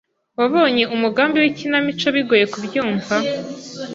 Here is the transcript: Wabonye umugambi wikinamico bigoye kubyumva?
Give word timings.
Wabonye 0.39 0.83
umugambi 0.95 1.37
wikinamico 1.43 2.07
bigoye 2.15 2.45
kubyumva? 2.53 3.15